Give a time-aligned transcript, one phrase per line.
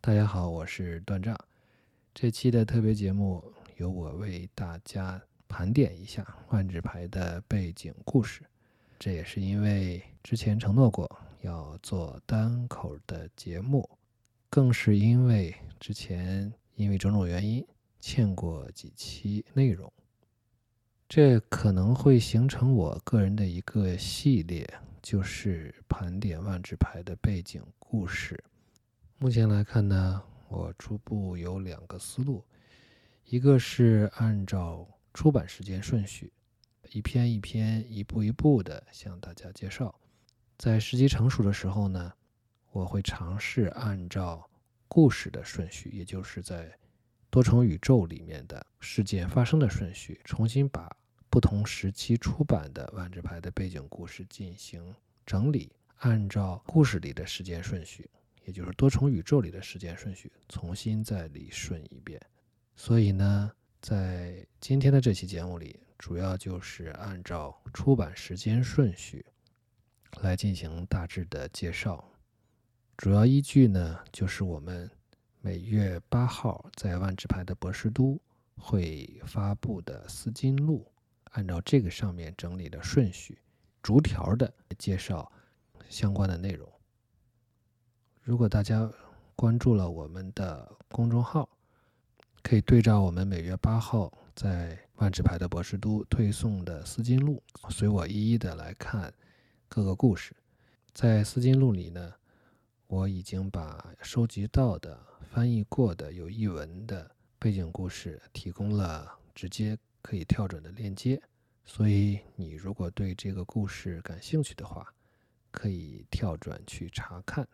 [0.00, 1.36] 大家好，我是段丈。
[2.14, 3.42] 这期的特别节目
[3.78, 8.42] 由我为大家盘点一下万智牌的背景故事。
[8.98, 13.86] 这也是因为之前承诺过要做单口的节目，
[14.48, 17.66] 更是因为之前因为种种原因
[18.00, 19.92] 欠过几期内容。
[21.08, 24.66] 这可能会形成我个人的一个系列，
[25.02, 28.42] 就是盘点万智牌的背景故事。
[29.20, 32.44] 目前来看呢，我初步有两个思路，
[33.24, 36.32] 一个是按照出版时间顺序，
[36.92, 39.92] 一篇一篇、一步一步的向大家介绍。
[40.56, 42.12] 在时机成熟的时候呢，
[42.70, 44.48] 我会尝试按照
[44.86, 46.72] 故事的顺序，也就是在
[47.28, 50.96] 多重宇宙里面的事件发生的顺序，重新把
[51.28, 54.94] 不同时期出版的万智牌的背景故事进行
[55.26, 58.08] 整理，按照故事里的时间顺序。
[58.48, 62.18] 也就是多重宇宙里的时间顺序重新再理顺一遍，
[62.74, 69.26] 所以呢，在今天的这期节目里，主要就是按照出版时间顺序
[70.22, 72.02] 来进行大致的介绍。
[72.96, 74.90] 主要依据呢，就是我们
[75.42, 78.18] 每月八号在万智牌的博士都
[78.56, 80.90] 会发布的丝巾录，
[81.32, 83.38] 按照这个上面整理的顺序，
[83.82, 85.30] 逐条的介绍
[85.90, 86.66] 相关的内容。
[88.28, 88.86] 如果大家
[89.34, 91.48] 关注了我们的公众号，
[92.42, 99.10] 可以对照我们每月八号在万智牌的博士都推送的丝巾录，随我一一的来看
[99.66, 100.36] 各个故事。
[100.92, 102.12] 在丝巾录里呢，
[102.86, 111.18] 我已经把收集到的、翻译过的有译文的背景故事提供了直接可以跳转的链接，
[111.64, 114.86] 所以你如果对这个故事感兴趣的话，
[115.50, 117.48] 可以跳转去查看。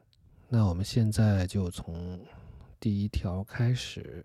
[0.56, 2.24] 那我们现在就从
[2.78, 4.24] 第一条开始。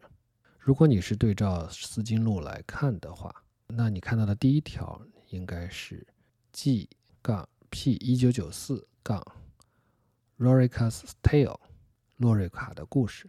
[0.59, 3.33] 如果你是对照丝巾录来看的话，
[3.66, 6.05] 那你看到的第一条应该是
[6.52, 6.87] G
[7.23, 9.26] 杠 P 一九九四杠
[10.37, 11.59] Rorica's Tale，
[12.17, 13.27] 洛瑞卡的故事。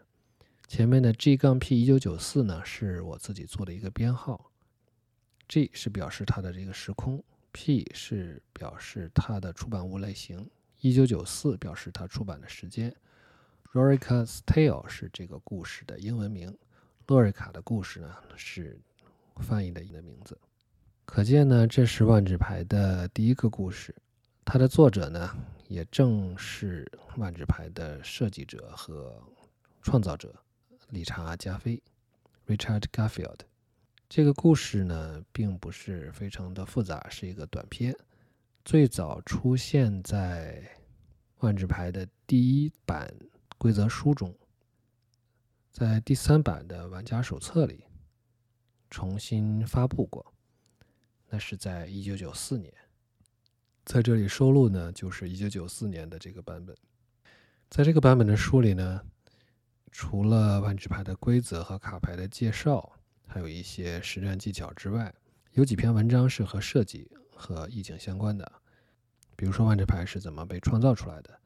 [0.69, 4.53] 前面的 G 杠 P 一九九四呢，是我自己做的一个编号。
[5.49, 10.51] G 是表示它的这个时空，P 是表示它的出版物类型。
[10.83, 12.95] 一九九四表示它出版的时间
[13.73, 16.57] ，Rorica's Tale 是这个故事的英文名，
[17.07, 18.81] 洛瑞卡的故事呢是
[19.37, 20.39] 翻译的一个名字。
[21.05, 23.95] 可见呢，这是万智牌的第一个故事，
[24.43, 25.37] 它的作者呢
[25.69, 29.23] 也正是万智牌的设计者和
[29.83, 30.35] 创造者
[30.89, 31.83] 理查加菲
[32.47, 33.41] （Richard Garfield）。
[34.09, 37.95] 这个故事呢并不是非常的复杂，是一个短篇。
[38.65, 40.63] 最早出现在
[41.39, 43.13] 万智牌的第一版
[43.57, 44.35] 规则书中，
[45.73, 47.85] 在第三版的玩家手册里
[48.91, 50.35] 重新发布过，
[51.29, 52.73] 那是在一九九四年。
[53.87, 56.77] 在这里收录呢，就是一九九四年的这个版本。
[57.71, 59.01] 在这个版本的书里呢，
[59.91, 62.93] 除了万智牌的规则和卡牌的介绍，
[63.27, 65.13] 还有一些实战技巧之外，
[65.53, 67.11] 有几篇文章是和设计。
[67.41, 68.53] 和意境相关的，
[69.35, 71.41] 比如说万智牌是怎么被创造出来的，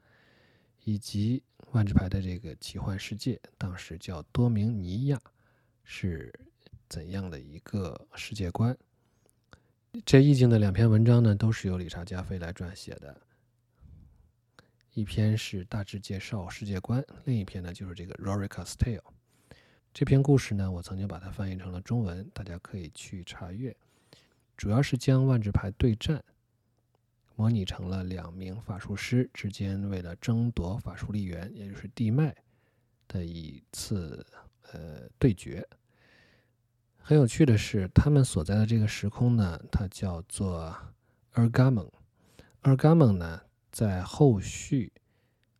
[0.83, 1.41] 以及
[1.71, 5.17] 万智牌的这个奇幻世界当时叫多明尼亚
[5.85, 6.37] 是
[6.89, 8.77] 怎样的一个世界观。
[10.05, 13.21] 这意境的两篇文章呢，都是由理查加菲来撰写的，
[14.91, 18.99] 一篇是大致介绍世界观，另一篇呢就是这个 Rorica's Tale。
[19.93, 23.73] 这篇故事呢，我曾经把它翻译成了中文，大家可以去查阅。
[24.57, 26.23] 主要是将万智牌对战
[27.35, 32.33] 模拟成了两名法术师之间为了争夺法术力源，也就是地脉
[33.07, 34.25] 的一次
[34.71, 35.67] 呃对决。
[36.97, 40.75] 很有趣的是，他们所在的这个时空呢，它叫做
[41.33, 41.91] Ergamon。
[42.63, 43.41] Ergamon 呢，
[43.71, 44.91] 在后续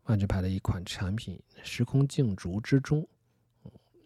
[0.06, 3.08] 万智牌的一款产品《时空竞逐》之中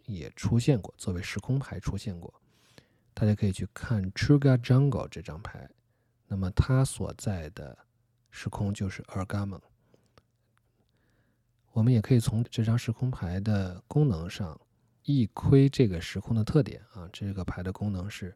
[0.06, 2.39] 也出现过，作为时空牌出现过。
[3.20, 5.68] 大家可以去看 Truga Jungle 这张牌，
[6.26, 7.76] 那么它所在的
[8.30, 9.60] 时空就是 Ergamon。
[11.72, 14.58] 我们也可以从这张时空牌的功能上
[15.02, 17.06] 一窥这个时空的特点啊。
[17.12, 18.34] 这个牌的功能是，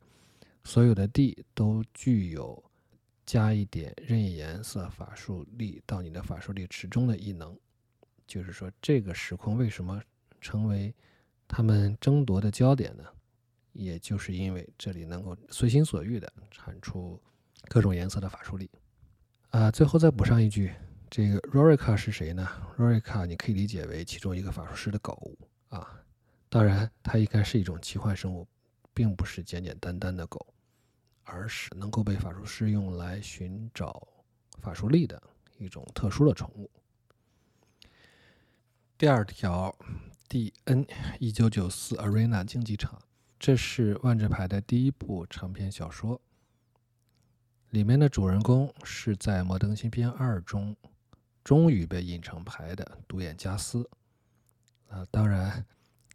[0.65, 2.63] 所有的地都具有
[3.25, 7.59] 加一点任意颜色法术力到你的法术力池中的异能。
[8.27, 10.03] 就是说，这个时空为什么
[10.43, 10.95] 成为
[11.49, 13.05] 他们争夺的焦点呢？
[13.75, 17.21] 也就是因为这里能够随心所欲地产出
[17.69, 18.71] 各种颜色的法术力，
[19.51, 20.73] 啊，最后再补上一句，
[21.11, 22.49] 这个 Rorica 是谁呢
[22.79, 25.37] ？Rorica 你可以理解为其中一个法术师的狗
[25.69, 26.01] 啊，
[26.49, 28.49] 当然它应该是一种奇幻生物，
[28.95, 30.55] 并不是简简单单的狗，
[31.25, 34.07] 而是能够被法术师用来寻找
[34.61, 35.21] 法术力的
[35.59, 36.71] 一种特殊的宠物。
[38.97, 39.77] 第二条
[40.29, 40.87] ，D.N.
[41.19, 43.03] 一九九四 Arena 竞技场，
[43.45, 46.19] 这是万智牌的第一部长篇小说。
[47.73, 50.75] 里面的主人公是在《摩登新篇二》中
[51.45, 53.87] 终于被印成牌的独眼加斯。
[54.89, 55.63] 啊，当然，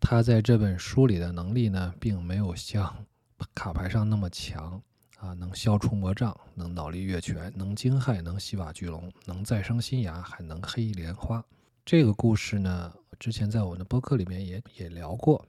[0.01, 3.05] 他在这本书里的能力呢，并没有像
[3.53, 4.81] 卡牌上那么强
[5.19, 11.45] 啊，能消除魔障，能脑力越拳，能惊骇，能洗瓦巨龙，能再生新芽，还能黑莲花。
[11.85, 15.47] 这个故事呢，之前在我们的播客里面也也聊过，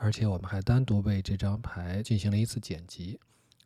[0.00, 3.18] 而且我们还单独为这张牌进行了一次剪辑，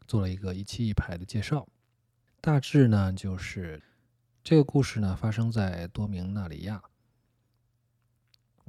[0.06, 1.68] 做了一个一期一牌的介绍。
[2.40, 3.82] 大致呢，就是
[4.42, 6.82] 这个故事呢发生在多明纳里亚。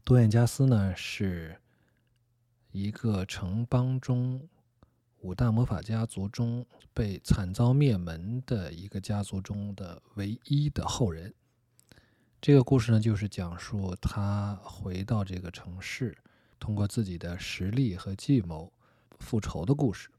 [0.04, 1.57] 多燕加斯呢是
[2.71, 4.50] 一个城邦中
[5.21, 11.33] 五大魔法家族中被惨遭灭门的一个家族中的唯一的后人。
[12.42, 16.18] 这个故事呢，就是讲述他回到这个城市，
[16.63, 18.71] 通过自己的实力和计谋
[19.19, 20.10] 复仇的故事。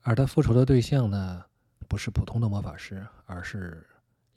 [0.00, 1.44] 而他复仇的对象呢，
[1.86, 3.86] 不是普通的魔法师，而是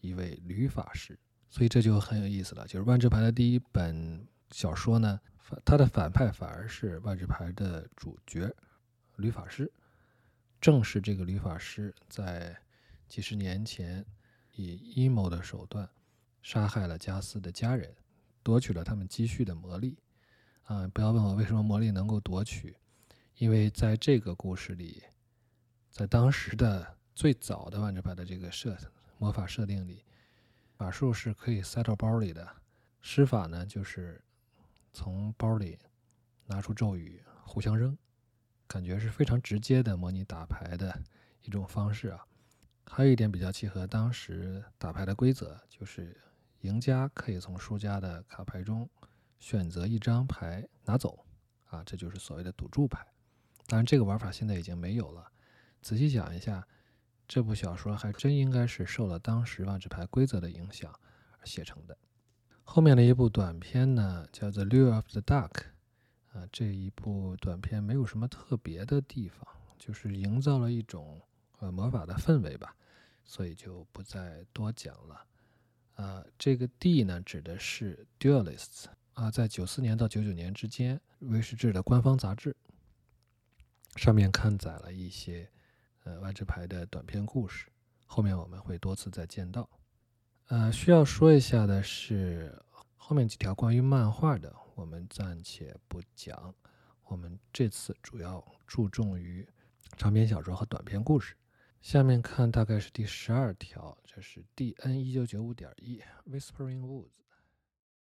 [0.02, 1.18] 一位女法师。
[1.50, 2.68] 所以这就很有意思了。
[2.68, 5.20] 就是万智牌的第一本小说呢，
[5.66, 8.54] 他的反派反而是万智牌的主角
[9.16, 9.72] 吕法师。
[10.62, 12.56] 正是这个吕法师在
[13.08, 14.06] 几十年前
[14.54, 15.90] 以阴谋的手段。
[16.44, 17.92] 杀害了加斯的家人，
[18.44, 19.98] 夺取了他们积蓄的魔力。
[20.66, 22.76] 啊，不要问我为什么魔力能够夺取，
[23.38, 25.04] 因为在这个故事里，
[25.90, 28.78] 在当时的最早的万智牌的这个设
[29.18, 30.04] 魔法设定里，
[30.78, 32.48] 法术是可以塞到包里的。
[33.02, 34.22] 施法呢，就是
[34.92, 35.78] 从包里
[36.46, 37.98] 拿出咒语互相扔，
[38.68, 41.02] 感觉是非常直接的模拟打牌的
[41.44, 42.26] 一种方式啊。
[42.88, 46.20] 还有一点比较契合当时打牌的规则，就是。
[46.62, 48.90] 赢家可以从输家的卡牌中
[49.46, 51.24] 选择一张牌拿走，
[51.66, 53.06] 啊，这就是所谓的赌注牌。
[53.68, 55.32] 当然，这个玩法现在已经没有了。
[55.84, 56.68] 仔细想一下，
[57.28, 60.92] 这部小说还真应该是受了当时万智牌规则的影响
[61.38, 61.96] 而写成的。
[62.64, 65.52] 后面的一部短片呢，叫做《Lure of the Dark》，
[66.34, 71.22] 啊，这一部短片没有什么特别的地方，就是营造了一种
[71.60, 72.76] 呃魔法的氛围吧，
[73.24, 75.24] 所以就不再多讲了。
[75.94, 82.54] 啊，这个 D 呢，指的是 Duelists 啊，在九四年到九九年之间，威士治的官方杂志，
[83.96, 85.50] 上面刊载了一些
[86.04, 87.68] 呃万智牌的短篇故事，
[88.06, 89.70] 后面我们会多次再见到。
[90.48, 92.62] 呃，需要说一下的是，
[92.98, 96.54] 后面几条关于漫画的，我们暂且不讲，
[97.06, 99.48] 我们这次主要注重于
[99.98, 101.36] 长篇小说和短篇故事。
[101.82, 107.25] 下面看大概是第十二条，这是 D N 一九九五点一 Whispering Woods。